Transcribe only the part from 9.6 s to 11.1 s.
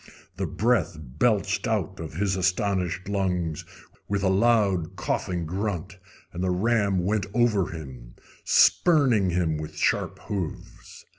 sharp hoofs.